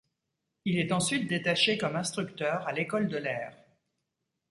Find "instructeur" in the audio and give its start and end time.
1.95-2.67